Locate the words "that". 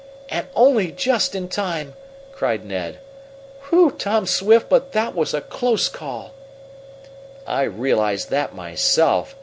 4.93-5.13, 8.25-8.55